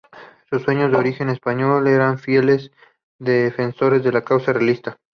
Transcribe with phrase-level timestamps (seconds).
[0.49, 2.71] Sus dueños, de origen español, eran fieles
[3.19, 4.97] defensores de la causa realista.